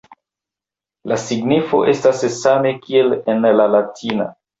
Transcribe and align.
La 1.11 1.17
signifo 1.23 1.81
estas 1.93 2.21
same 2.37 2.71
kiel 2.87 3.13
en 3.35 3.47
la 3.61 3.69
latina. 3.75 4.27